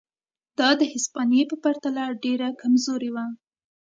دا 0.59 0.69
د 0.79 0.81
هسپانیې 0.93 1.43
په 1.51 1.55
پرتله 1.63 2.03
ډېره 2.23 2.47
کمزورې 2.61 3.09
وه. 3.15 3.25